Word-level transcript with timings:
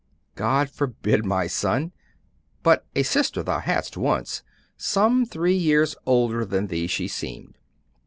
'God 0.33 0.71
forbid, 0.71 1.25
my 1.27 1.45
son! 1.45 1.91
But 2.63 2.87
a 2.95 3.03
sister 3.03 3.43
thou 3.43 3.59
hadst 3.59 3.95
once 3.97 4.41
some 4.75 5.27
three 5.27 5.53
years 5.55 5.95
older 6.07 6.43
than 6.43 6.65
thee 6.65 6.87
she 6.87 7.07
seemed. 7.07 7.59